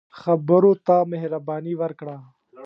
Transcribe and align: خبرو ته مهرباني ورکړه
خبرو 0.19 0.71
ته 0.85 0.95
مهرباني 1.11 1.73
ورکړه 1.77 2.17